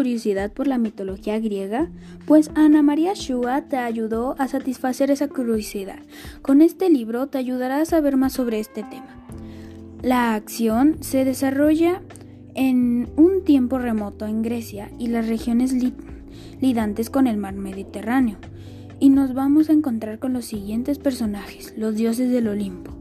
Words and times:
curiosidad 0.00 0.50
por 0.50 0.66
la 0.66 0.78
mitología 0.78 1.38
griega? 1.40 1.90
Pues 2.24 2.50
Ana 2.54 2.80
María 2.80 3.12
Shua 3.12 3.68
te 3.68 3.76
ayudó 3.76 4.34
a 4.38 4.48
satisfacer 4.48 5.10
esa 5.10 5.28
curiosidad. 5.28 5.98
Con 6.40 6.62
este 6.62 6.88
libro 6.88 7.26
te 7.26 7.36
ayudará 7.36 7.82
a 7.82 7.84
saber 7.84 8.16
más 8.16 8.32
sobre 8.32 8.60
este 8.60 8.82
tema. 8.82 9.14
La 10.00 10.34
acción 10.34 10.96
se 11.00 11.26
desarrolla 11.26 12.00
en 12.54 13.10
un 13.16 13.44
tiempo 13.44 13.76
remoto 13.76 14.24
en 14.24 14.40
Grecia 14.40 14.90
y 14.98 15.08
las 15.08 15.28
regiones 15.28 15.74
lidantes 16.62 17.10
con 17.10 17.26
el 17.26 17.36
mar 17.36 17.52
Mediterráneo. 17.56 18.38
Y 19.00 19.10
nos 19.10 19.34
vamos 19.34 19.68
a 19.68 19.74
encontrar 19.74 20.18
con 20.18 20.32
los 20.32 20.46
siguientes 20.46 20.98
personajes, 20.98 21.74
los 21.76 21.94
dioses 21.94 22.30
del 22.32 22.48
Olimpo. 22.48 22.92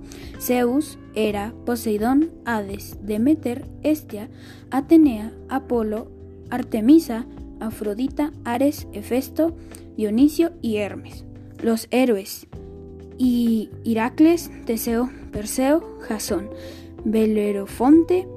Zeus, 0.41 0.97
Hera, 1.16 1.54
Poseidón, 1.66 2.29
Hades, 2.43 2.97
Demeter, 3.02 3.70
Hestia, 3.84 4.28
Atenea, 4.70 5.32
Apolo, 5.47 6.18
Artemisa, 6.50 7.26
Afrodita, 7.60 8.32
Ares, 8.44 8.88
Hefesto, 8.94 9.56
Dionisio 9.98 10.52
y 10.62 10.78
Hermes. 10.78 11.25
Los 11.62 11.88
héroes 11.92 12.48
y 13.18 13.70
Heracles, 13.86 14.50
Teseo, 14.66 15.10
Perseo, 15.32 16.00
Jasón, 16.02 16.50
Belerofonte 17.04 18.28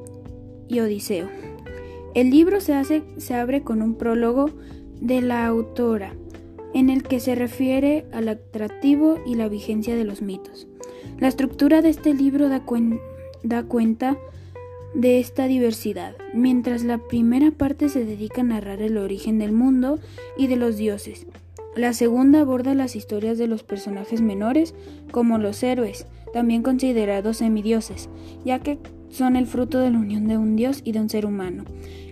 y 0.69 0.81
Odiseo. 0.81 1.29
El 2.15 2.31
libro 2.31 2.61
se, 2.61 2.75
hace, 2.75 3.03
se 3.17 3.35
abre 3.35 3.63
con 3.63 3.81
un 3.81 3.95
prólogo 3.95 4.51
de 5.01 5.23
la 5.23 5.47
autora, 5.47 6.15
en 6.75 6.91
el 6.91 7.03
que 7.03 7.21
se 7.21 7.35
refiere 7.35 8.07
al 8.13 8.29
atractivo 8.29 9.19
y 9.27 9.35
la 9.35 9.49
vigencia 9.49 9.95
de 9.95 10.05
los 10.05 10.21
mitos. 10.21 10.67
La 11.19 11.29
estructura 11.29 11.83
de 11.83 11.91
este 11.91 12.15
libro 12.15 12.49
da, 12.49 12.63
da 13.43 13.63
cuenta 13.63 14.17
de 14.95 15.21
esta 15.21 15.47
diversidad, 15.47 16.15
mientras 16.35 16.85
la 16.85 16.99
primera 16.99 17.51
parte 17.51 17.89
se 17.89 18.05
dedica 18.05 18.43
a 18.43 18.45
narrar 18.45 18.83
el 18.83 18.99
origen 18.99 19.39
del 19.39 19.53
mundo 19.53 19.99
y 20.37 20.47
de 20.47 20.57
los 20.57 20.77
dioses. 20.77 21.27
La 21.75 21.95
segunda 21.95 22.41
aborda 22.41 22.75
las 22.75 22.97
historias 22.97 23.39
de 23.39 23.47
los 23.47 23.63
personajes 23.63 24.21
menores, 24.21 24.75
como 25.11 25.39
los 25.39 25.63
héroes, 25.63 26.07
también 26.35 26.63
considerados 26.63 27.39
semidioses, 27.39 28.11
ya 28.45 28.59
que 28.59 28.79
son 29.09 29.37
el 29.37 29.47
fruto 29.47 29.81
de 29.81 29.91
la 29.91 29.99
unión 29.99 30.27
de 30.27 30.37
un 30.37 30.57
dios 30.57 30.83
y 30.85 30.93
de 30.93 31.01
un 31.01 31.09
ser 31.09 31.25
humano. 31.25 31.65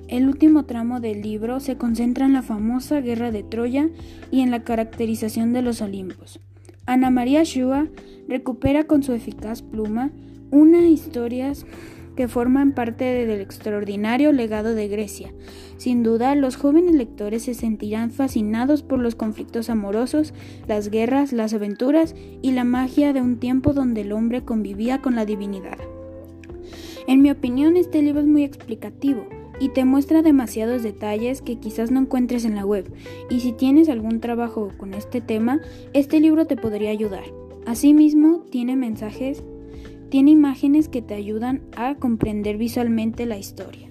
El 0.08 0.28
último 0.28 0.64
tramo 0.64 0.98
del 1.00 1.22
libro 1.22 1.60
se 1.60 1.76
concentra 1.76 2.26
en 2.26 2.32
la 2.32 2.42
famosa 2.42 3.00
guerra 3.00 3.30
de 3.30 3.42
Troya 3.42 3.88
y 4.30 4.40
en 4.40 4.50
la 4.50 4.64
caracterización 4.64 5.52
de 5.52 5.62
los 5.62 5.82
Olimpos. 5.82 6.40
Ana 6.86 7.10
María 7.10 7.44
Shua 7.44 7.86
recupera 8.28 8.84
con 8.84 9.02
su 9.02 9.12
eficaz 9.12 9.62
pluma 9.62 10.10
unas 10.50 10.84
historias 10.84 11.64
que 12.20 12.28
forman 12.28 12.72
parte 12.72 13.24
del 13.24 13.40
extraordinario 13.40 14.30
legado 14.32 14.74
de 14.74 14.88
Grecia. 14.88 15.32
Sin 15.78 16.02
duda, 16.02 16.34
los 16.34 16.56
jóvenes 16.56 16.94
lectores 16.94 17.44
se 17.44 17.54
sentirán 17.54 18.10
fascinados 18.10 18.82
por 18.82 18.98
los 18.98 19.14
conflictos 19.14 19.70
amorosos, 19.70 20.34
las 20.68 20.90
guerras, 20.90 21.32
las 21.32 21.54
aventuras 21.54 22.14
y 22.42 22.52
la 22.52 22.64
magia 22.64 23.14
de 23.14 23.22
un 23.22 23.38
tiempo 23.38 23.72
donde 23.72 24.02
el 24.02 24.12
hombre 24.12 24.44
convivía 24.44 25.00
con 25.00 25.14
la 25.14 25.24
divinidad. 25.24 25.78
En 27.06 27.22
mi 27.22 27.30
opinión, 27.30 27.78
este 27.78 28.02
libro 28.02 28.20
es 28.20 28.26
muy 28.26 28.44
explicativo 28.44 29.24
y 29.58 29.70
te 29.70 29.86
muestra 29.86 30.20
demasiados 30.20 30.82
detalles 30.82 31.40
que 31.40 31.58
quizás 31.58 31.90
no 31.90 32.00
encuentres 32.00 32.44
en 32.44 32.54
la 32.54 32.66
web, 32.66 32.92
y 33.30 33.40
si 33.40 33.52
tienes 33.52 33.88
algún 33.88 34.20
trabajo 34.20 34.72
con 34.76 34.92
este 34.92 35.22
tema, 35.22 35.62
este 35.94 36.20
libro 36.20 36.46
te 36.46 36.56
podría 36.56 36.90
ayudar. 36.90 37.24
Asimismo, 37.64 38.44
tiene 38.50 38.76
mensajes 38.76 39.42
tiene 40.10 40.32
imágenes 40.32 40.88
que 40.88 41.02
te 41.02 41.14
ayudan 41.14 41.62
a 41.76 41.94
comprender 41.94 42.58
visualmente 42.58 43.26
la 43.26 43.38
historia. 43.38 43.89